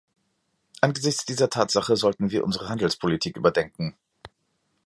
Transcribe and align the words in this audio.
Angesichts 0.81 1.25
dieser 1.25 1.51
Tatsache 1.51 1.95
sollten 1.95 2.31
wir 2.31 2.43
unsere 2.43 2.69
Handelspolitik 2.69 3.37
überdenken. 3.37 3.95